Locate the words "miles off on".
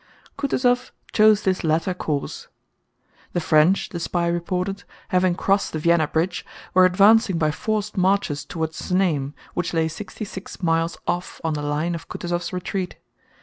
10.63-11.53